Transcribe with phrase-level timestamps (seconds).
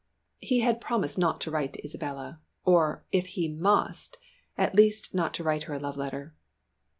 [0.39, 4.17] He had promised not to write to Isabella or, if he must,
[4.57, 6.33] at least not to write a love letter.